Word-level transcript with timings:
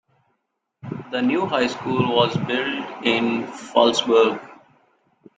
The 1.11 1.21
new 1.21 1.45
High 1.45 1.67
School 1.67 2.15
was 2.15 2.35
built 2.35 3.03
in 3.05 3.43
Fallsburg. 3.45 4.39